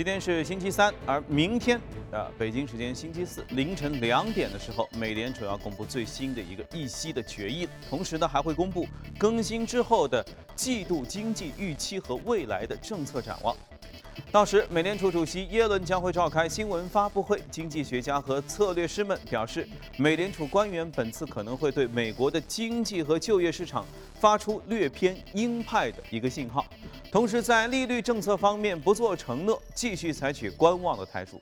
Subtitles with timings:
[0.00, 1.78] 今天是星期三，而明天，
[2.10, 10.24] 呃，北京时间星期四凌晨两点的时候，美联储要公布最新的一个议息的决议，同时呢，还会公布更新之后的
[10.56, 13.54] 季度经济预期和未来的政策展望。
[14.32, 17.42] 到时，美联储主席耶伦将会召开新闻发布会。
[17.50, 26.64] 经济学家和策略师们表示，美联储官员本次可能会对美国的经济和就业市场发出略偏鹰派的一个信号，
[27.10, 31.40] 同时在利率政策方面不做承诺，继续采取观望的态度。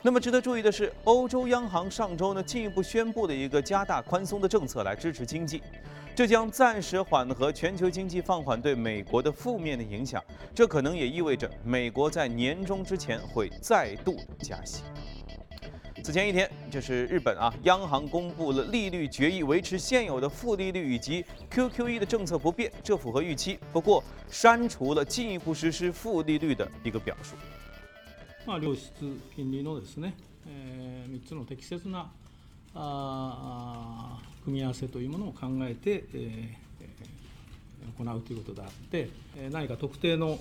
[0.00, 5.62] 那么值得注意的是，欧洲央行上周呢进一步宣布了一个加大宽松的政策来支持经济。
[6.14, 10.22] 这将暂时缓和全球经济放缓对美国的负面的影响，
[10.54, 14.82] 这可能也意味着美国在年终之前会再度加息。
[16.03, 23.59] 此前一天，就是日本啊，央行公布了利率决议，维持现有的负利率以及 QQE 的政策不变，这符合预期。
[23.73, 27.35] 不过，删除了进一步实施负利率的一个表述。
[28.45, 28.91] まあ、良質
[29.35, 30.13] 金利のですね、
[30.47, 32.09] えー、3つの適切な
[32.73, 39.09] あ組み合わせというものを考えて、えー、行うということであって、
[39.51, 40.39] 何か特定の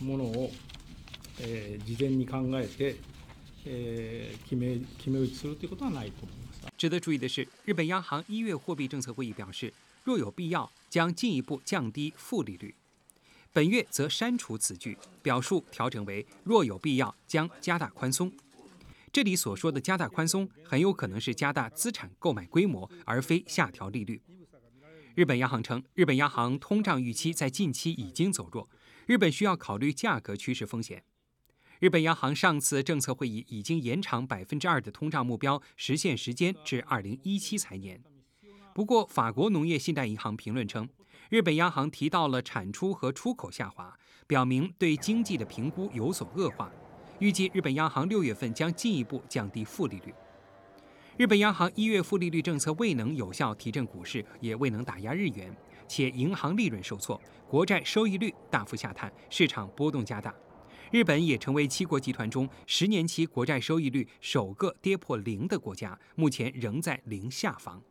[0.00, 0.50] ものを、
[1.40, 2.96] えー、事前に考えて、
[3.64, 6.66] えー、決め決め打ちするということはないと思います。
[6.76, 9.72] 值得注意的是，日本央行一月货币政策会议表示，
[10.04, 12.74] 若有必要，将进一步降低负利率。
[13.52, 18.30] 本月则删除此句，表述调整为若有必要，将加大宽松。
[19.10, 24.20] 这里所说的加大宽松，很有可能是加大资产购买规模，而非下调利率。
[25.14, 28.68] 日本央行称，日本央行通胀预期在近期已经走弱，
[29.06, 31.02] 日本需要考虑价格趋势风险。
[31.81, 37.99] 日本央行上次政策会议已经延长百分之二的通胀目标实现时间至二零一七财年。
[38.71, 40.87] 不过，法国农业信贷银行评论称，
[41.31, 46.71] 日本央行提到了产出和出口下滑，表明对经济的评估有所恶化。
[47.17, 50.13] 预计日本央行六月份将进一步降低负利率。
[51.17, 55.51] 日本央行一月负利率政策未能有效提振股市，也未能打压日元，
[55.87, 57.19] 且银行利润受挫，
[57.49, 60.31] 国债收益率大幅下探，市场波动加大。
[60.91, 67.81] 日本也成为七国集团中十年期国债收益率首个跌破零的国家，目前仍在零下方。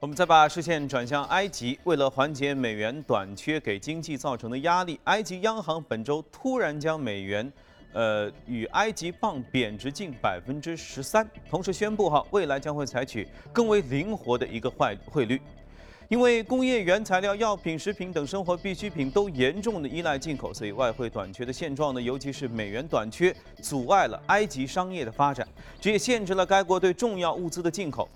[0.00, 7.52] 我们再把视线转向埃及，为了缓解美元短缺给经济造成的压力，埃及央行本周突然将美元，
[7.92, 15.40] 呃，与埃及镑贬值近百分之十三，同时宣布哈，未来将会采取更为灵活的一个汇汇率，
[16.12, 25.48] 因为工业原材料、药品、食品等生活必需品都严重的依赖进口，所以外汇短缺的现状呢，尤其是美元短缺，阻碍了埃及商业的发展，
[25.80, 28.06] 这也限制了该国对重要物资的进口。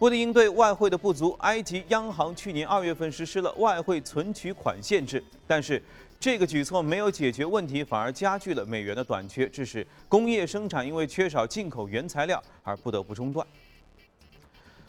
[0.00, 5.80] 为了应对外汇的不足，埃及央行去年二月份实施了外汇存取款限制，但是
[6.18, 13.46] 这个举措没有解决问题，反而加剧了美元的短缺，致使工业生产因为缺少进口原材料而不得不中断。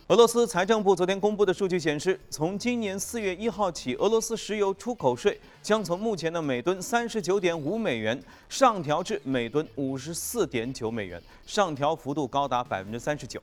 [0.09, 13.41] 俄罗斯财政部昨天公布的数据显示，从今年四月一号起，俄罗斯石油出口税将从目前的每吨三十九点五美元上调至每吨五十四点九美元，上调幅度高达百分之三十九。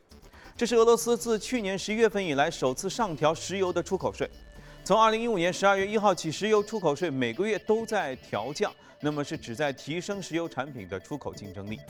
[0.56, 4.30] 这是俄罗斯自去年十一月份以来首次上调石油的出口税。
[4.84, 11.80] 从二零一五年十二月一号起，石油出口税每个月都在调降，那么是旨在提升石油产品的出口竞争力。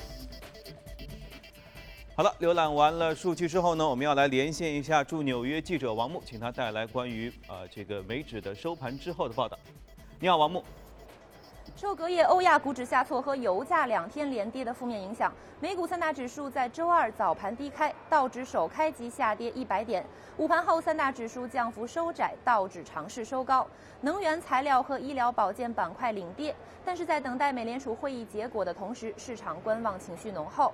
[2.22, 9.59] 好了，浏览完了数据之后呢，我们要来连线一下驻纽约记者王木，请他带来关于呃这个美指的收盘之后的报道。
[10.21, 10.62] 你好，王木。
[11.75, 20.06] 受隔夜欧亚股指下挫和油价两天连跌的负面影响，美股三大指数在周二早盘低开，道指首开即下跌一百点。
[20.37, 23.66] 午盘后，三大指数降幅收窄，道指尝试收高。
[24.00, 30.72] 能源、材料和医疗保健板块领跌，但是在等待美联储会议结果的同时，市场观望情绪浓厚。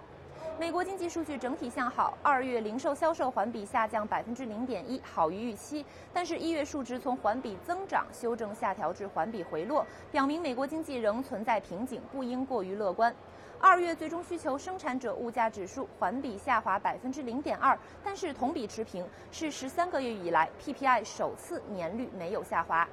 [0.58, 5.86] 美国经济数据整体向好，二月零售销售环比下降百分之零点一，好于预期。
[6.12, 13.14] 但是，一月数值从环比增长修正下调至环比回落，表明美国经济仍存在瓶颈，不应过于乐观。
[13.60, 22.87] 二月最终需求生产者物价指数环比下滑百分之零点二，但是同比持平，是十三个月以来 PPI 首次年率没有下滑。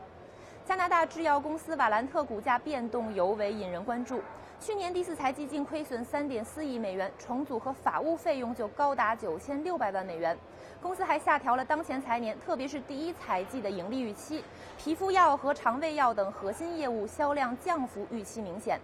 [0.63, 4.21] 加拿大制药公司瓦兰特股价变动尤为引人关注。
[4.59, 10.35] 去年第四财季净亏损三点四亿美元，重组和法务费用就高达九千六百万美元。
[10.81, 14.43] 公司还下调了当前财年，特别是第一财季的盈利预期。
[14.77, 18.79] 皮肤药和肠胃药等核心业务销量降幅预期明显。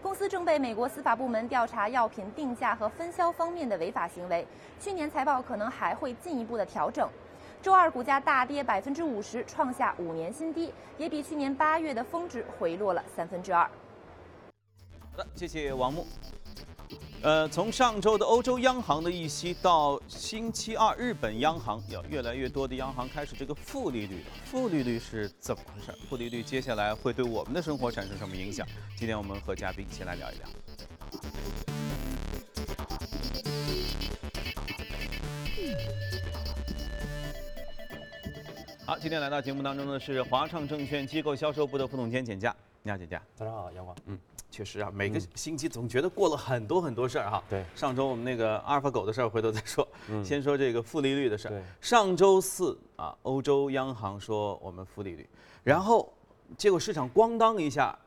[0.00, 4.46] 公司正被美国司法部门调查药品定价和分销方面的违法行为。
[4.78, 7.08] 去年财报可能还会进一步的调整。
[7.62, 13.68] 周二股价大跌百分之五十，创下五年新低，也比去年八月的峰值回落了三分之二。
[15.16, 16.04] 好的，谢谢王木。
[17.22, 24.24] 呃，从上周的欧洲央行的议息到星期二日本央行，有越来越多的央行开始这个负利率。
[24.44, 25.96] 负利率是怎么回事？
[26.08, 28.66] 负利率接下来会对我们的生活产生什么影响？
[28.96, 30.48] 今天我们和嘉宾一起来聊一聊。
[38.84, 42.52] 好，今天来到节目当中的是华创证券机构销售部的副总监简佳。
[42.86, 43.18] 你好，姐姐。
[43.34, 43.96] 早上好，阳光。
[44.04, 44.18] 嗯，
[44.50, 47.42] 确实啊，每个星期总觉得过了很多很多事儿哈。
[47.48, 49.88] 对，上周我们那个阿尔法狗的事儿回头再说。
[50.10, 51.62] 嗯，先说这个负利率的事儿。
[51.80, 55.26] 上周四啊，欧洲央行说我们负利率，
[55.62, 56.12] 然后
[56.58, 57.98] 结果市场咣当一下。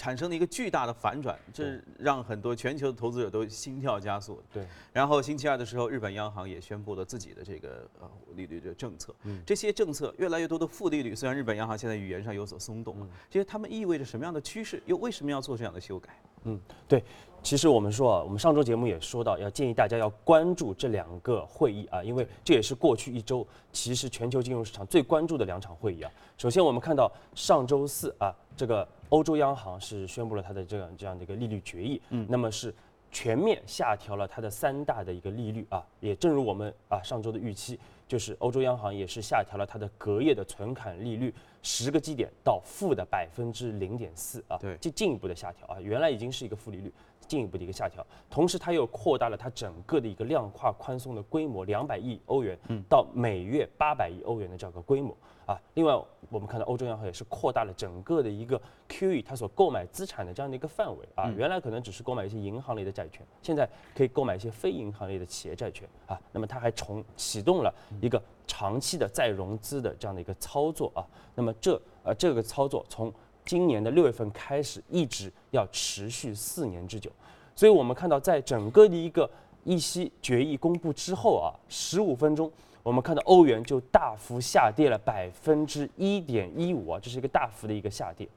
[0.00, 4.42] 产生了一个巨大的反转，这让很多全球的投资者都心跳加速。
[4.50, 9.14] 对，然后星期二的时候，日本央行也宣布了自己的这个呃利率的政策。
[9.24, 14.82] 嗯，这些政策越来越多的负利率，虽然日本央行现在语言上有所松动，这些它们意味着什么样的趋势？
[14.86, 16.08] 又为什么要做这样的修改？
[16.44, 16.58] 嗯，
[16.88, 17.04] 对，
[17.42, 26.10] 其实我们说啊，我们上周节目也说到，要建议大家要关注这两个会议啊，因为这也是过去一周其实全球金融市场最关注的两场会议啊。
[26.36, 28.86] 首先我们看到上周四啊，这个。
[29.10, 32.72] 欧洲央行是宣布了它的这样这样的一个利率决议，嗯，那么是
[33.10, 37.76] 全面下调了它的三大的一个利率啊，也正如我们啊上周的预期，
[38.06, 46.94] 就是欧洲央行也是下调了它的隔夜的存款利率十个基点到负的百分之零点四啊，对，进进一步的下调啊，原来已经是一个负利率，
[47.30, 55.16] 进一步的一个下调，同时它又扩大了它整个的一个量化宽松的规模，两百亿欧元到每月八百亿欧元的这样一个规模。
[55.46, 55.94] 啊，另外
[56.28, 66.20] 我们看到欧洲央行也是扩大了整个的一个 QE 它所购买资产的这样的一个范围啊，原来可能只是购买一些银行类的债券，现在可以购买一些非银行类的企业债券啊。
[66.32, 71.06] 那么它还重启动了一个长期的再融资的这样的一个操作啊。
[71.34, 73.12] 那么这呃这个操作从
[73.50, 77.10] 今年的六月份开始，一直要持续四年之久。
[77.56, 79.28] 所以我们看到在整个的一个
[79.64, 82.48] 议息决议公布之后啊，十五分钟。
[82.84, 88.28] 我们看到欧元就大幅下跌了百分之一点一五啊，这是一个大幅的一个下跌。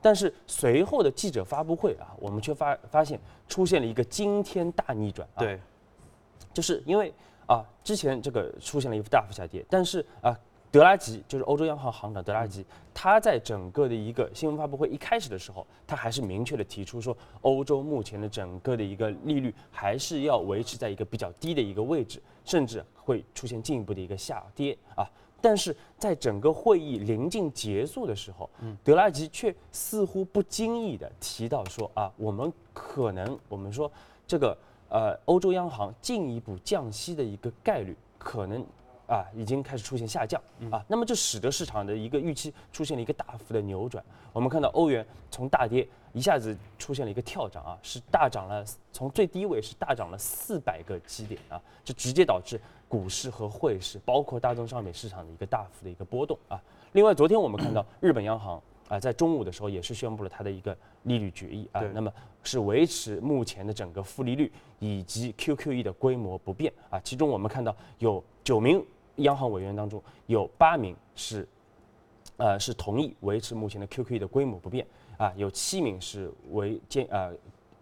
[0.00, 5.28] 但是随后的记者发布会啊，我们却发发现出现了一个惊天大逆转。
[5.36, 5.60] 对，
[6.54, 7.12] 就是因为
[7.46, 10.34] 啊，之前这个出现了一幅大幅下跌，但是啊。
[10.72, 12.64] 德拉吉就是欧洲央行行长德拉吉，
[12.94, 25.06] 他在整个的一个新闻发布会一开始的时候，他还是明确的提出说，欧洲目前的整个的一个利率还是要维持在一个比较低的一个位置，甚至会出现进一步的一个下跌啊。
[25.42, 28.48] 但是在整个会议临近结束的时候，
[28.82, 33.92] 德拉吉却似乎不经意的提到说啊，我们可能我们说
[34.26, 34.56] 这个
[34.88, 38.64] 呃欧洲央行进一步降息的一个概率可能。
[39.12, 44.02] 啊，已经开始出现下降啊，那么这使得市场的一个预期出现了一个大幅的扭转。
[44.32, 56.58] 我们看到欧元从大跌一下子出现了一个跳涨啊，是大涨了，从最低位是大涨了四百个基点啊，这直接导致股市和汇市，包括大宗商品市场的一个大幅的一个波动啊。
[56.92, 62.10] 另外，昨天我们看到 日本央行啊，在中午的时候也是宣布了它的一个利率决议啊，那么
[62.42, 66.98] 是维持目前的整个负利率以及 QQE 的规模不变啊。
[67.00, 68.82] 其中我们看到有九名。
[69.16, 71.48] 央行委员当中有八名是，
[72.36, 74.86] 呃，是同意维持目前的 QQE 的规模不变
[75.16, 77.32] 啊，有七名是维坚呃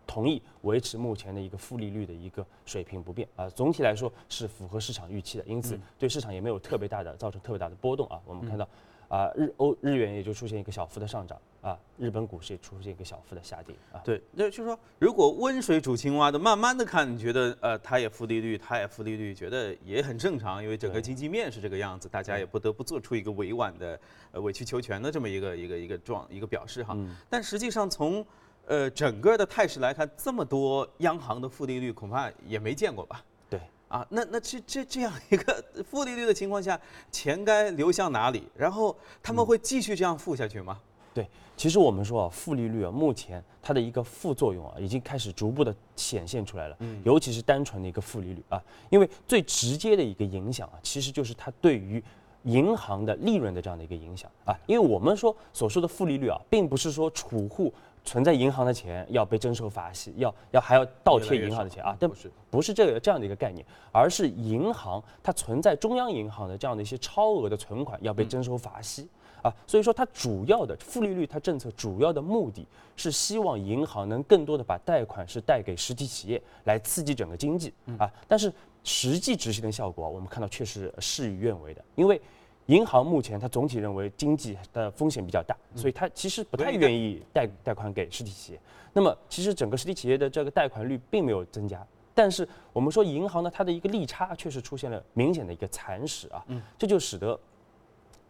[0.06, 3.48] 同意维持目前的一个负利率的一个水平不变啊。
[3.50, 8.20] 总体来说是符合市场预期的，因此对市场也没有特别大的造成特别大的波动啊。
[8.26, 8.68] 我们看到。
[9.10, 14.00] 啊，日欧日元也就出现一个小幅的上涨啊，日本股市也出现一个小幅的下跌啊。
[14.04, 24.00] 对，那就是说，如果温水煮青蛙的慢慢的看，你觉得呃，它也负利率，它也负利率，觉得也很正常，因为整个经济面是这个样子，大家也不得不做出一个委婉的
[24.30, 26.96] 呃委曲求全的这么一个一个一个状一个表示哈。
[27.28, 28.24] 但实际上从
[28.66, 33.24] 呃整个的态势来看，这么多央行的负利率恐怕也没见过吧？
[33.90, 36.80] 啊，那那这这这样一个负利率的情况下，
[37.10, 38.44] 钱该流向哪里？
[38.56, 40.78] 然后他们会继续这样负下去吗？
[41.12, 46.76] 对，其实我们说啊，负利率啊，目前它的一个副作用啊，已经开始逐步的显现出来了。
[46.78, 52.00] 嗯，尤其是单纯的一个负利率啊，因为最直接的一个影响啊，其实就是它对于
[52.44, 54.56] 银行的利润的这样的一个影响啊。
[54.68, 57.74] 因为我们说所说的负利率啊，并不是说储户。
[58.04, 61.96] 存在银行的钱要被征收罚息，要要还要倒贴银行的钱啊？
[62.00, 69.08] 但不是不是这个这样的一个概念，而是银行它存在中央银行的这样的一些超额的存款要被征收罚息
[69.42, 69.54] 啊。
[69.66, 72.66] 所以说它主要的负利率它政策主要的目的
[72.96, 78.10] 是希望银行能更多的把贷款是贷给实体企业来刺激整个经济啊。
[78.26, 78.52] 但是
[78.82, 82.20] 实际执行的效果我们看到却是事与愿违的，因为
[82.70, 88.60] 银行目前它总体认为经济的风险比较大，所以它其实不太愿意贷贷款给实体企业。
[88.92, 91.84] 那么其实整个实体企业的这个贷款率并没有增加，
[92.14, 96.46] 但是我们说银行呢，它的一个利差确实出现了明显的一个蚕食啊，
[96.78, 97.38] 这就使得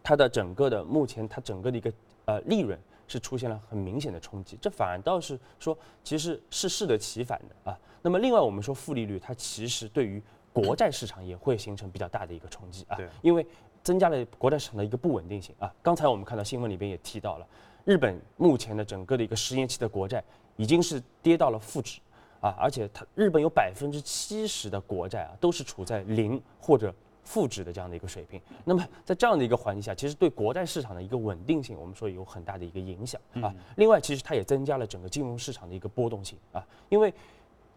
[0.01, 1.93] 它的整个的目前它整个的一个
[2.25, 7.77] 呃利润是出现了很明显的冲击，这反倒是说其实是适得其反的啊。
[8.01, 10.19] 那么另外我们说负利率，它其实对于
[10.51, 13.45] 国债市场也会形成比较大的一个冲击啊，因为
[13.83, 15.73] 增加了国债市场的一个不稳定性啊。
[15.81, 17.47] 刚才我们看到新闻里边也提到了，
[17.85, 20.23] 日本目前的整个的一个十年期的国债
[20.55, 21.99] 已经是跌到了负值
[22.39, 28.41] 啊，而且它日本有百分之七十的国债啊都是处在零或者负值的这样的一个水平。
[28.65, 33.53] 那么在这样的一个环境下，其实对国债市场的一个稳定性，我们说有很大的一个影响啊。
[33.77, 37.13] 另外，其实它也增加了整个金融市场的一个波动性啊，因为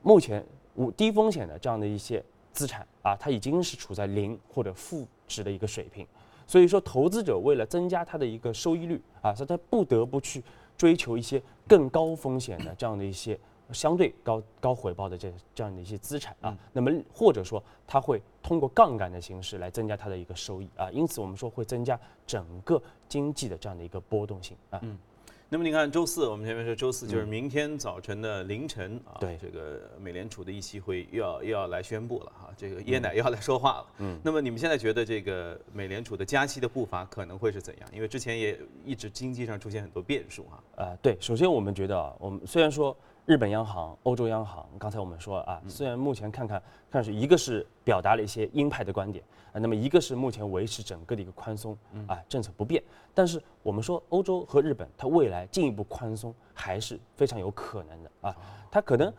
[0.02, 0.44] 目前
[0.74, 6.06] 无低风险的这样的一些资产啊，它已经是处在零或者负值的一个水平，
[6.46, 10.42] 所以说投资者为了增加它的一个收益率啊，所以他不得不去
[10.78, 13.38] 追求一些更高风险的这样的一些
[13.72, 24.80] 相对高高回报的这这样的一些资产啊，那么或者说他会通过杠杆的形式来增加它的一个收益啊，因此我们说会增加整个经济的这样的一个波动性啊。
[25.54, 33.86] 那么你看，周四我们前面说周四就是明天早晨的凌晨啊，对这个美联储的议息会又要又要来宣布了哈，这个椰奶又要来说话了。
[33.98, 37.88] 嗯，那么你们现在觉得这个美联储的加息的步伐可能会是怎样？
[37.94, 40.84] 因为之前也一直经济上出现很多变数哈。
[40.84, 42.96] 啊，对，首先我们觉得啊，我们虽然说。
[43.26, 51.74] 日本央行、欧洲央行，刚才我们说啊，虽然目前看看看是一个是表达了一些鹰派的观点啊，那么一个是目前维持整个的一个宽松
[52.06, 52.82] 啊政策不变，
[53.14, 58.36] 但是我们说欧洲和日本它未来进一步宽松还是非常有可能的啊，
[58.70, 59.12] 它可能。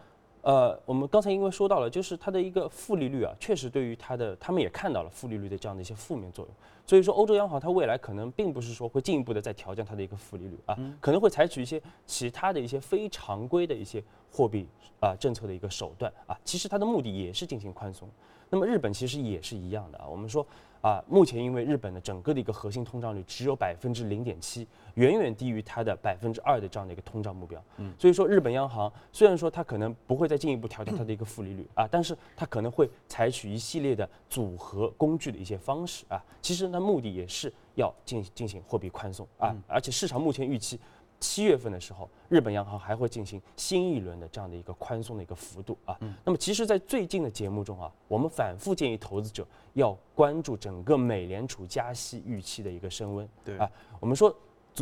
[0.45, 6.53] 呃，我们刚才因为说到了，就是它的一个负利率啊，确实对于它的，他们也看到了负利率的这样的一些负面作用。
[6.85, 14.67] 所以说，欧洲央行它未来可能并不是说会进一步的再调降它的一个负利率啊，可能会采取一些其他的一些非常规的一些货币
[14.99, 16.37] 啊政策的一个手段啊。
[16.45, 18.07] 其实它的目的也是进行宽松。
[18.51, 20.05] 那么日本其实也是一样的啊。
[20.07, 20.45] 我们说。
[20.81, 27.63] 啊，目前因为日本的整个的一个核心通胀率只有百分之零点七，远远低于它的百分之二的这样的一个通胀目标。
[27.77, 40.79] 嗯，所以说日本央行虽然说它可能不会再进一步调整它的一个负利率啊，但是它可能会采取一系列的组合工具的一些方式啊，其实呢目的也是要进进行货币宽松啊，而且市场目前预期。
[41.19, 45.97] 七月份的时候，日本央行还会进行新一轮的这样的一个宽松的一个幅度啊。
[46.23, 53.27] 那么，其实，在最近的节目中啊，我们反复建议投资者要关注整个美联储加息预期的一个升温。
[53.43, 53.69] 对啊，
[53.99, 54.35] 我们说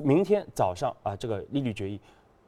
[0.03, 1.99] 明天早上啊，这个利率决议，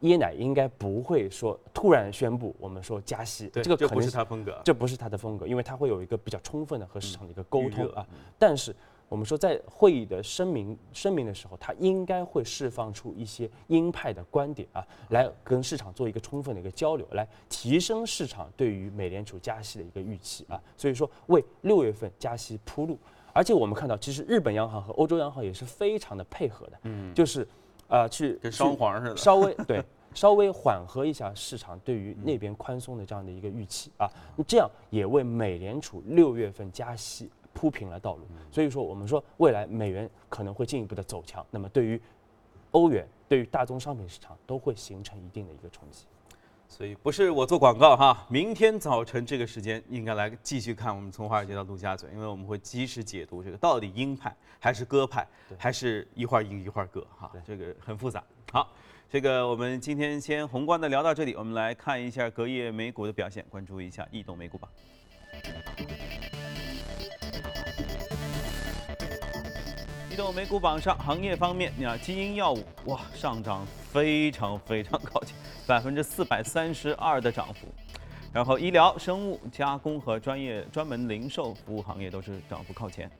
[0.01, 3.47] 椰奶应该不会说突然宣布我们说加息。
[3.49, 4.59] 对，这个不是他风格。
[4.63, 8.05] 这不是他的风格，因为他会有一个比较充分的和市场的一个沟通啊。
[8.37, 8.75] 但是。
[9.07, 20.59] 我们说，在会议的声明声明的时候，它应该会释放出一些鹰派的观点啊，来跟市场做一个充分的一个交流，来提升市场对于美联储加息的一个预期啊。
[20.75, 22.97] 所以说，为六月份加息铺路。
[23.31, 27.47] 而且我们看到，其实日本央行和欧洲央行也是非常的配合的，嗯，就是
[27.87, 29.83] 啊，去跟双簧似的，稍微 对，
[30.13, 34.09] 稍微缓和一下市场对于那边宽松的这样的一个预期啊，
[34.47, 37.29] 这样也为美联储六月份加息。
[37.55, 41.99] 铺平了道路，所以说我们说未来美元可能会进一步的走强，那么对于
[42.71, 46.05] 欧元、对于大宗商品市场都会形成一定的一个冲击。
[46.67, 55.25] 所以不是我做广告哈，明天早晨这个时间应该来继续看我们从华尔街到陆家嘴，因为我们会及时解读这个到底鹰派还是鸽派，
[55.57, 58.21] 还是一会儿鹰一会儿鸽哈，这个很复杂。
[58.51, 58.69] 好，
[59.09, 64.69] 这个我们今天先宏观的聊到这里，我们来看一下隔夜美股的表现，关注一下异动美股榜。
[70.15, 75.35] 移动美股榜上，行业方面，你看基因药物哇上涨非常非常高兴，
[75.67, 77.67] 百分之四百三十二的涨幅。
[78.31, 83.11] 然后医疗、生物、加工和专业专门零售服务行业都是涨幅靠前。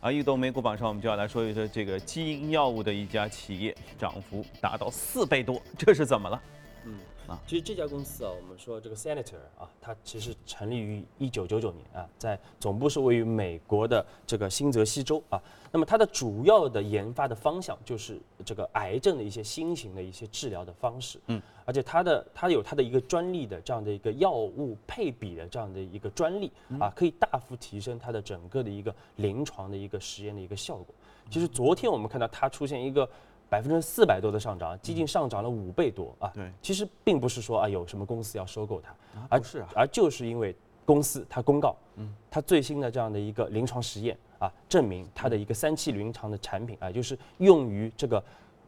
[0.00, 6.40] 啊移动美股榜上，我们就要来说一说这个基因药物的一家企业，涨幅达到四倍多，这是怎么了？
[6.86, 6.98] 嗯。
[7.26, 15.42] 啊，其实这家公司啊，我们说这个 Senator 啊，它其实成立于一九九九年啊，在总部是位于美国的这个新泽西州啊。
[15.72, 30.94] 那么它的主要的研发的方向就是这个癌症的一些新型的一些治疗的方式，嗯，而且它的它有它的一个专利的这样的一个药物配比的这样的一个专利啊，可以大幅提升它的整个的一个临床的一个实验的一个效果。
[31.28, 33.08] 其实昨天我们看到它出现一个。
[33.48, 36.30] 百分之四百多的上涨，接近上涨了五倍多啊！
[36.34, 38.94] 对，其实并不是说啊有什么公司要收购它，
[39.28, 48.22] 而是而就是因为公司它公告，嗯，它最新的这样的一个临床实验啊，证明它的一个三期临床的产品啊，就是用于这个，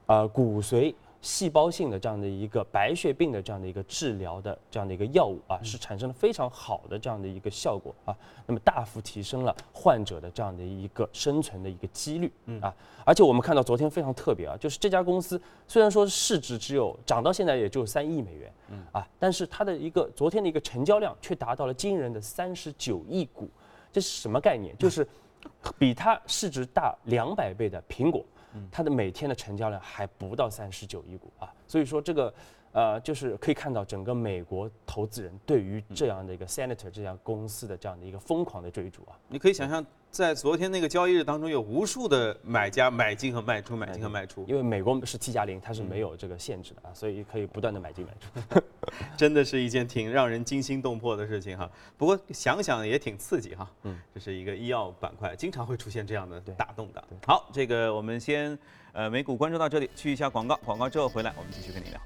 [0.06, 0.94] 呃，骨髓。
[1.20, 12.72] 细胞性的这样的一个白血病的这样的一个治疗的这样的一个药物啊，是产生了非常好的这样的一个效果啊，那么大幅提升了患者的这样的一个生存的一个几率啊，
[13.04, 23.50] 而且我们看到昨天非常特别啊，就是这家公司虽然说市值只有涨到现在也就三亿美元，嗯啊，但是它的一个昨天的一个成交量却达到了惊人的三十九亿股，
[23.92, 24.76] 这是什么概念？
[24.78, 25.06] 就是
[25.78, 28.24] 比它市值大两百倍的苹果。
[28.70, 32.32] 它的每天的成交量还不到三十九亿股啊，所以说这个，
[32.72, 39.18] 呃，就是可以看到整个美国投资人对于这样的一个 Senator 这家公司的这样的一个疯狂的追逐啊。
[39.28, 44.44] 你可以想象，在昨天那个交易日当中，有无数的买家买进和卖出，买进和卖出。
[44.46, 48.60] 因为美国是 T 加零，它是没有这个限制的啊，所以可以不断的买进买出。
[49.16, 51.70] 真的是一件挺让人惊心动魄的事情哈。
[51.96, 53.70] 不过想想也挺刺激哈。
[53.82, 57.02] 嗯，这是一个医药板块，经常会出现这样的大动荡。
[57.26, 58.58] 好，这个我们先
[58.92, 62.00] 呃美股关注到这里，去一下广告，广告之后回来我们继续跟你聊。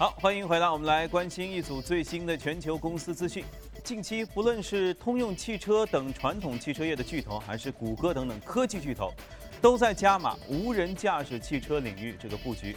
[0.00, 3.44] 好，欢迎回来，我们来关心一组最新的全球公司资讯。
[3.84, 9.12] 近期不论是通用汽车等传统汽车业的巨头，还是谷歌等等科技巨头，
[9.60, 12.74] 都在加码无人驾驶汽车领域这个布局。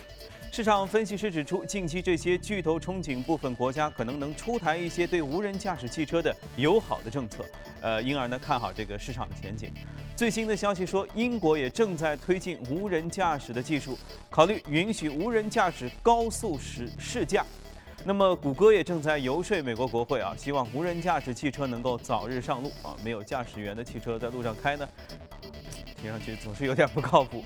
[0.53, 7.43] 市场分析师指出，近期这些巨头憧憬部分国家可能能出台一些对无人驾驶汽车的友好的政策，
[7.81, 9.73] 呃，因而呢看好这个市场的前景。
[10.15, 13.97] 最新的消息说，英国也正在推进无人驾驶的技术，
[14.29, 17.43] 考虑允许无人驾驶高速试试驾。
[18.05, 22.95] 那么，谷歌也正在游说美国国会啊，希望无人驾驶汽车能够早日上路啊。
[23.03, 24.87] 没有驾驶员的汽车在路上开呢，
[25.99, 27.43] 听上去总是有点不靠谱。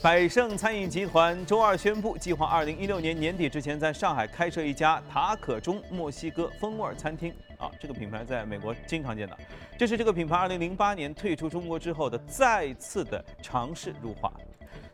[0.00, 7.34] 百胜餐饮集团周二宣布，计划二零一六年年底之前在上海开设一家塔可中墨西哥风味餐厅。
[7.56, 9.36] 啊，这个品牌在美国经常见到。
[9.76, 14.32] 这是这个品牌二零零八年退出中国之后的再次的尝试入华。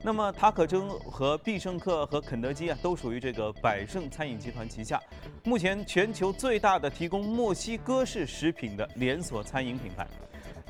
[0.00, 4.98] 那么塔可中和必胜客和肯德基啊，都属于这个百胜餐饮集团旗下，
[5.42, 10.06] 目前全球最大的提供墨西哥式食品的连锁餐饮品牌。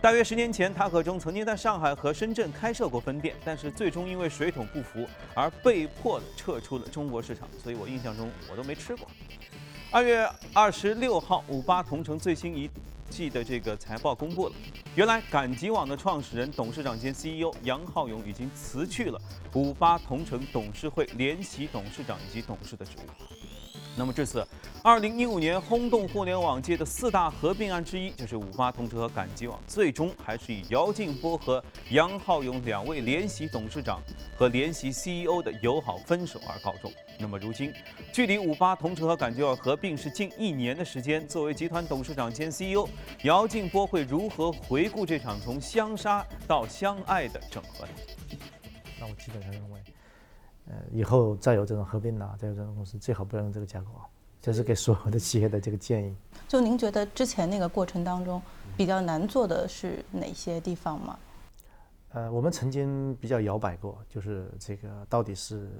[0.05, 7.49] 大约十年前，他和中曾经在上海和深圳开设过分店，但是最终因为水土不服而被迫的撤出了中国市场。
[7.62, 9.09] 所以我印象中我都没吃过。
[9.90, 12.69] 二月二十六号，五八同城最新一
[13.09, 14.55] 季的这个财报公布了，
[14.95, 19.19] 原来赶集网的创始人、董事长兼 CEO 杨浩勇已经辞去了
[19.55, 23.54] 五八同城董事会联席董事长以及董事的职务。
[23.96, 24.44] 那么这次，
[24.83, 34.02] 二零一五年轰动互联网界的四大合并案之一，就是五八同城和赶集网，最终还是以姚劲波和杨浩勇两位联席董事长
[34.37, 36.92] 和联席 CEO 的友好分手而告终。
[37.20, 37.72] 那么如今，
[38.12, 42.88] 距离五八同城和赶集网合并是近一年的时间，作为集团董事长兼 CEO，
[43.22, 47.92] 姚劲波会如何回顾这场从相杀到相爱的整合呢？
[48.98, 49.80] 那我基本上认为。
[50.66, 54.07] 呃，以后再有这种合并啊，再有这种公司，最好不要用这个架构啊。
[54.40, 56.14] 这是给所有的企业的这个建议。
[56.46, 58.40] 就您觉得之前那个过程当中
[58.77, 61.18] 比较难做的是哪些地方吗？
[62.11, 65.70] 呃，我们曾经比较摇摆过，就是这个到底是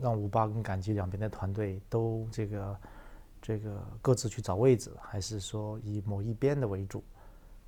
[0.00, 2.76] 让五八跟赶集两边的团队都这个
[3.42, 7.02] 这个各自去找位置，还是说以某一边的为主？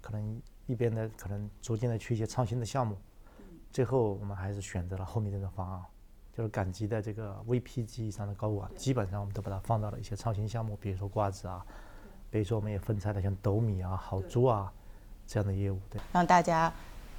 [0.01, 2.97] 可能一边的可能逐渐的去一些创新的项目。
[3.73, 5.83] 最后我们还是选择了后面这种方案。
[6.37, 11.65] 就是赶集的这个 VP 级以上的高管，基本上我们都把它放到了一些创新项目，比如说瓜子啊，
[12.31, 14.71] 比如说我们也分拆了像斗米啊、好猪啊
[15.27, 16.71] 这样的业务，对，让大家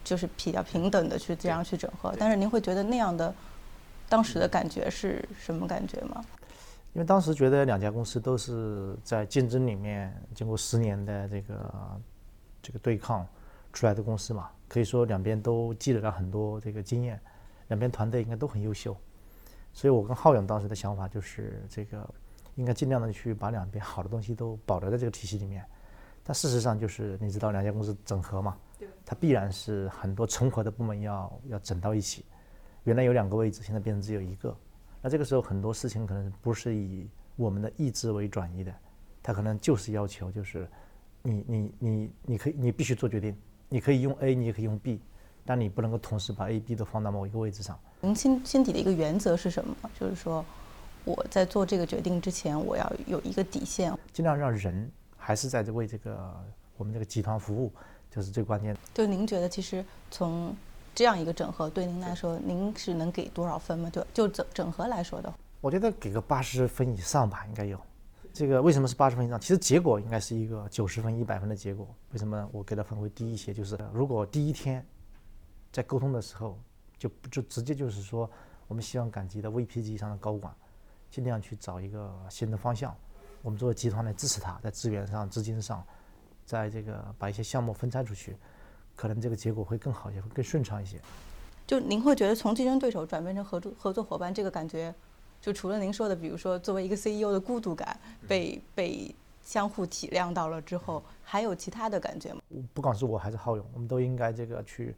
[0.03, 2.13] 就是比较平等的去这样去整合。
[2.19, 3.33] 但是您会觉得那样的
[4.07, 6.23] 当时的感觉是什么感觉吗？
[6.93, 12.01] 因为当时觉得两家公司都是在竞争里面经过十年的这个
[12.61, 13.25] 这个对抗
[13.73, 17.19] 出来的公司嘛，可以说两边都积累了很多这个经验，
[17.69, 18.95] 两边团队应该都很优秀。
[19.77, 22.03] 所以我跟浩勇当时的想法就是，这个
[22.55, 25.63] 应该尽量的去把两边好的东西都保留在这个体系里面。
[26.23, 28.57] 但事实上就是，你知道两家公司整合嘛？
[29.05, 32.25] 它必然是很多重合的部门要要整到一起。
[32.85, 34.57] 原来有两个位置，现在变成只有一个。
[34.99, 38.73] 那这个时候很多事情可能不是以我们的意志为转移的，
[39.21, 40.67] 它可能就是要求就是，
[41.21, 43.37] 你你你你可以你必须做决定，
[43.69, 44.99] 你可以用 A，你也可以用 B。
[45.47, 47.79] 但你不能够同时把 A、B 都放到某一个位置上。
[48.01, 49.73] 您心心底的一个原则是什么？
[49.97, 50.43] 就是说，
[51.05, 56.35] 我在做这个决定之前，我要有一个底线，尽量让人还是在这为这个
[56.75, 57.71] 我们这个集团服务，
[58.11, 58.79] 就是最关键的。
[58.93, 60.53] 就您觉得，其实从
[60.93, 63.89] 这样一个整合对您来说，您是能给多少分吗？
[63.89, 67.79] 就就整整合来说的话，我觉得给个八十分以上吧，应该有。
[68.33, 69.39] 这个为什么是八十分以上？
[69.39, 71.87] 其实结果应该是一个九十分、一百分的结果。
[72.11, 73.51] 为什么我给的分会低一些？
[73.51, 74.85] 就是如果第一天
[75.77, 76.57] 在沟通的时候，
[76.97, 78.27] 就就直接就是说，
[78.67, 80.51] 我们希望赶集的 VP 级以上的高管
[81.11, 82.95] 尽量去找一个新的方向。
[83.43, 85.85] 我们作为集团来支持他，在资源上、资金上，
[86.47, 88.35] 在这个把一些项目分拆出去，
[88.95, 90.99] 可能这个结果会更好一些，会更顺畅一些。
[91.67, 94.91] 就您会觉得从竞争对手转变成合作合作伙伴，这个感觉，
[95.39, 99.13] 就除了您说的，比如说作为一个 CEO 的孤独感，被被
[99.43, 102.41] 相互体谅到了之后，还有其他的感觉吗？
[102.73, 104.95] 不管是我还是浩勇，我们都应该这个去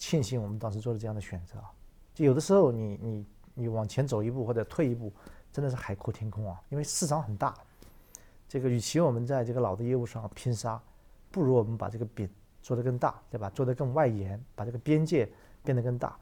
[0.00, 1.58] 庆幸我们当时做了这样的选择。
[2.14, 5.12] 就有的时候你你你往前走一步或者退一步，
[5.52, 7.54] 真的是海阔天空啊，因为市场很大。
[8.48, 10.82] 这个与其我们在这个老的业务上拼杀，
[11.30, 12.28] 不如我们把这个饼
[12.62, 13.50] 做得更大，对吧？
[13.50, 15.30] 做得更外延，把这个边界
[15.62, 16.18] 变得更大。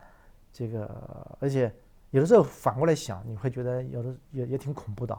[0.52, 1.72] 这个而且
[2.10, 5.16] 有的时候反过来想，你会觉得有的也也挺恐怖的。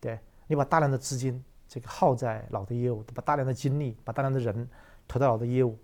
[0.00, 4.68] 对你把大量的资金这个耗在老的业务，把大量的精力、把大量的人
[5.06, 5.78] 投到老的业务，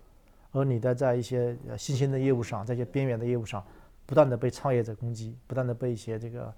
[0.51, 3.65] 而你的在一些新兴的业务上，在一些边缘的业务上，
[4.05, 6.53] 不断的被创业者攻击，不断的被一些这个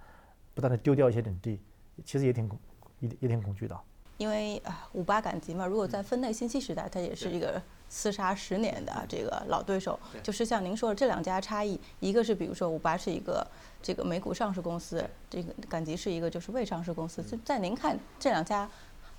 [0.54, 1.60] 不断的丢掉一些领地，
[2.04, 2.58] 其实也挺恐
[3.00, 3.80] 也也挺恐惧的。
[4.18, 10.00] 因为啊，五八赶集嘛，如果在分类信息时代，它也是一个厮杀十年的这个老对手。
[10.22, 13.46] 就是像您说的这两家差异，一个是比如说五八是一个
[13.82, 17.24] 这个美股上市公司，这个赶集是一个就是未上市公司。
[17.24, 18.70] 就在您看这两家，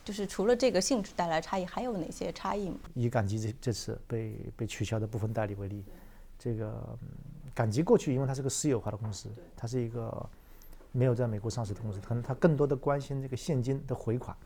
[0.04, 2.76] 就是除了这个性质带来差异，还有哪些差异吗？
[2.92, 5.82] 以赶集这这次被被取消的部分代理为例，
[6.38, 6.96] 这个
[7.54, 10.28] 赶集过去因为它是个私有化的公司，它是一个
[10.92, 14.36] 没有在美国上市的公司，可能它更多的关心这个现金的回款。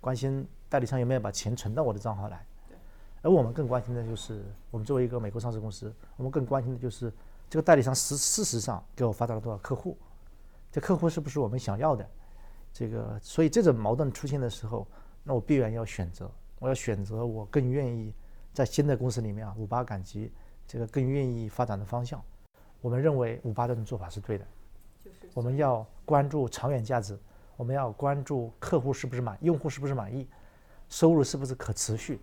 [0.00, 2.44] 关心代理商有没有把钱存到我的账号来，
[3.22, 7.12] 而我们更关心的就是，我们作为一个美国上市公司，我们更关心的就是
[7.48, 9.96] 这个代理商实事实上给我发到了多少客户，
[10.72, 12.08] 这客户是不是我们想要的？
[12.78, 14.86] 这个，所以这种矛盾出现的时候，
[15.24, 18.12] 那我必然要选择，我要选择我更愿意
[18.52, 20.30] 在新的公司里面啊，五八赶集
[20.66, 22.22] 这个更愿意发展的方向。
[22.82, 24.46] 我们认为五八这种做法是对的，
[25.32, 27.18] 我们要关注长远价值。
[27.56, 30.28] 我们要关注客户是不是满，用户是不是满意，
[30.90, 32.20] 收入是不是可持续，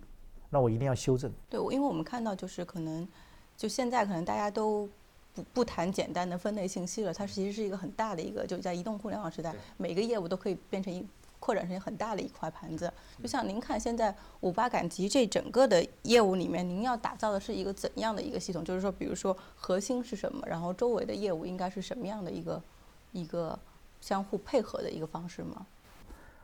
[0.48, 1.32] 那我一定要修正。
[1.50, 3.08] 对，因为我们看到就是可能，
[3.56, 4.88] 就现在可能大家都
[5.34, 11.06] 不不谈简单的分类信息了，它其实是一个很大的一个，就在移动互联网时代，每个业务都可以变成一
[11.40, 12.92] 扩展成很大的一块盘子。
[13.22, 18.64] 就像您看现在五八赶集这整个的业务里面，您要打造的是一个怎样的一个系统？
[18.64, 22.62] 就是说，比如说核心是什么，然后周围的业务应该是什么样的一个
[23.12, 23.58] 一个。
[24.00, 25.66] 相互配合的一个方式吗？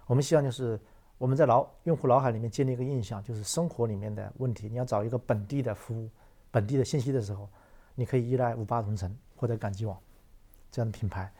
[0.07, 0.81] 我们希望就是
[1.19, 6.09] 我们在脑用户脑海里面建立一个印象，就是生活里面的问题，你要找一个本地的服务、
[6.51, 7.47] 本地的信息的时候，
[7.95, 9.99] 你可以依赖五八同城或者赶集网
[10.71, 11.33] 这样的品牌，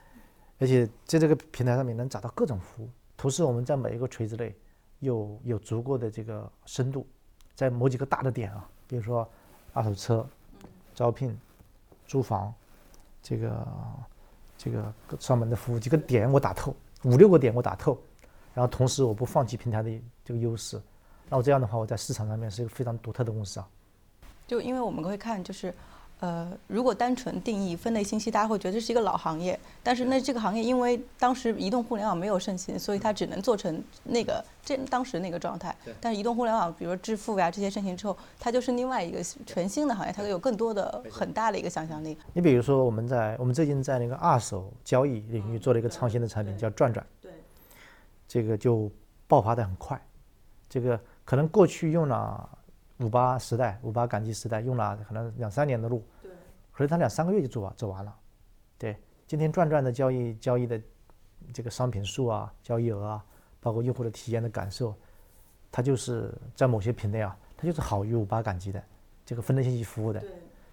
[0.59, 2.91] 而且在这个平台上面能找到各种服务。
[3.17, 4.55] 同时，我们在每一个垂直类
[5.01, 7.07] 有有足够的这个深度，
[7.55, 9.29] 在某几个大的点啊，比如说
[9.73, 10.27] 二手车、
[10.95, 11.39] 招聘、
[12.07, 12.53] 租房，
[13.23, 13.67] 这个。
[14.63, 17.99] 这个上门的服务几个点我打透，五六个点我打透，
[18.53, 19.91] 然后同时我不放弃平台的
[20.23, 20.79] 这个优势，
[21.31, 23.67] 那我这样的话我在市场上面是一个非常独特的公司啊。
[24.47, 25.75] 就因为我们会看就是。
[26.21, 29.59] 呃，如果单纯定义分类信息，大家会觉得这是一个老行业。
[29.83, 35.75] 但是那这个行业，因为当时移动互联网没有盛行，所以它只能做成那个这当时那个状态。
[35.99, 42.17] 但是移动互联网，比如说支付呀这些盛行之后，它就是另外一个全新的行业，它有更多的很大的一个想象力。
[42.35, 47.05] 你比如说，我们在我们最近在那个二手交易领域做了一个创新的产品，叫转转。
[47.23, 47.33] 对。
[48.29, 48.91] 这个就
[49.27, 49.99] 爆发的很快，
[50.69, 52.47] 这个可能过去用了。
[53.01, 56.31] 五八时代，五八赶集时代用了可能两三年的路，对，
[56.71, 58.15] 可是他两三个月就走完，走完了。
[58.77, 60.81] 对，今天转转的交易交易的
[61.53, 63.25] 这个商品数啊，交易额啊，
[63.59, 64.95] 包括用户的体验的感受，
[65.73, 68.83] 它就是在某些品类啊，它就是好于五八赶集的
[69.25, 70.21] 这个分类信息服务的。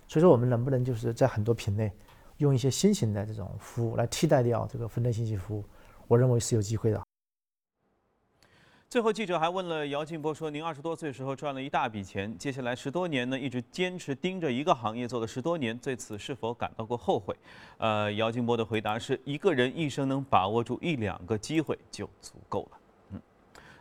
[0.07, 1.91] 所以说我们能不能就是在很多品类
[2.37, 5.63] 用一些新型的这种服务来替代掉这个分类信息服务？
[6.07, 7.01] 我认为是有机会的。
[8.89, 17.36] 最后，记者还问了姚劲波说：“您二十多岁时候赚了一大笔钱，接下来十多年呢，一直坚持盯着一个行业做了十多年，对此是否感到过后悔？”
[17.80, 22.78] 呃，姚劲波的回答是：“一个人一生能把握住一两个机会就足够了。”
[23.12, 23.21] 嗯，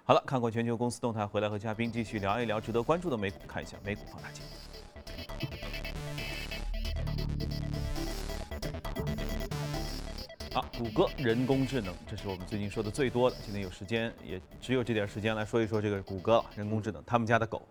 [0.02, 4.42] 好了，看过全球公司动态，回来和嘉宾继续聊一聊值得关注的美股，看一下美股放大镜。
[10.78, 13.36] 谷歌人工智能，这是我们最近说的最多的。
[13.42, 17.02] 今天有时间，也只有这点时间来说一说这个谷歌人工智能。
[17.06, 17.62] 他们家的狗，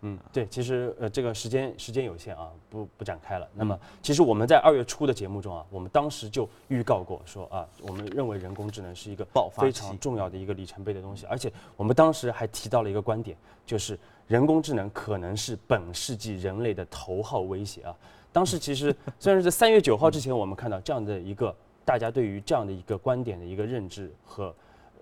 [0.00, 3.46] 嗯，对，其实呃，这个时间时间有限啊，不不展开了。
[3.54, 17.94] 那么，其实我们在二月初的节目中啊，我们当时就预告过说啊，我们认为人工智能是一个爆发非常重要的一个里程碑的东西，而且我们当时还提到了一个观点，就是人工智能可能是本世纪人类的头号威胁啊。
[18.32, 21.54] 当时其实虽然是在三月九号之前，我们看到这样的一个
[21.86, 24.54] 大家对于这样的一个观点的一个认知和。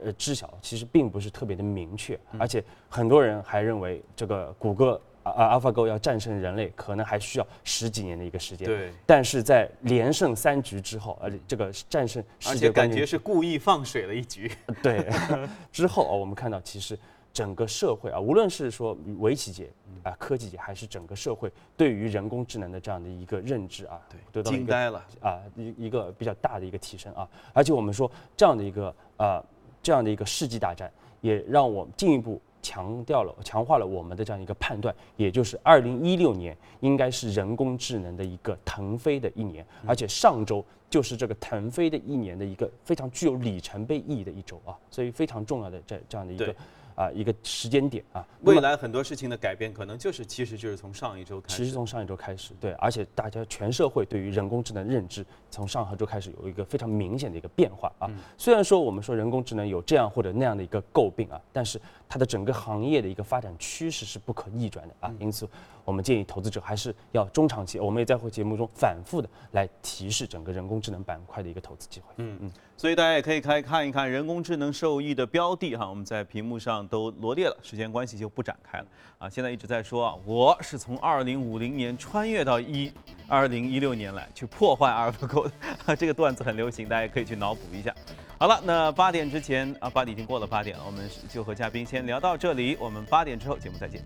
[0.03, 8.67] 呃，知晓其实并不是特别的明确，而且很多人还认为这个谷歌啊啊 AlphaGo 要战胜人类，可能还需要十几年的一个时间。
[8.67, 8.93] 对。
[9.07, 14.51] 但是在连胜三局之后，而且这个战胜世界感觉是故意放水了一局。
[14.83, 15.09] 对。
[15.71, 16.99] 之后啊，我们看到其实
[17.35, 19.71] 整个社会啊，无论是说围棋界
[20.03, 24.01] 啊、科技界，还是整个社会对于人工智能的这样的一个认知啊，
[24.33, 27.29] 对，惊呆了啊，一一个比较大的一个提升啊。
[27.53, 29.45] 而且我们说这样的一个啊。
[29.85, 46.57] 这样的一个世纪大战，也让我进一步强调了、强化了我们的这样一个判断，也就是二零一六年应该是人工智能的一个腾飞的一年，而且上周就是这个腾飞的一年的一个非常具有里程碑意义的一周啊，所以非常重要的这这样的一个。
[46.95, 58.09] 啊，一个时间点啊，未来很多事情的改变可能就是，其实就是从上一周开始，其实从上一周开始，对，而且大家全社会对于人工智能认知从上一周开始有一个非常明显的一个变化啊。
[58.39, 65.49] 虽然说我们说人工智能有这样或者那样的一个诟病啊，但是它的整个行业的一个发展趋势是不可逆转的啊，因此。
[65.87, 72.07] 我们建议投资者还是要中长期，我们也在会节目中反复的来提示整个人工智能板块的一个投资机会。
[72.17, 78.87] 嗯嗯，所以大家也可以开看一看人工智能受益的标的哈，我们在屏幕上都罗列了，时间关系就不展开了
[79.19, 79.29] 啊。
[79.29, 82.91] 现在一直在说啊，我是从二零五零年穿越到一
[83.29, 85.47] 二零一六年来去破坏阿尔法狗，
[85.99, 87.95] 这个段子很流行，大家可以去脑补一下。
[88.37, 94.03] 好了，那八点之前啊，八点已经过了八点了，我们就和嘉宾先聊到这里，我们八点之后节目再见。